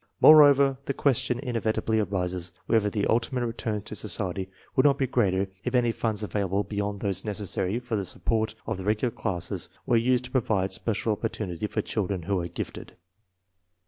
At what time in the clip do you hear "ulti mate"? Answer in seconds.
3.03-3.43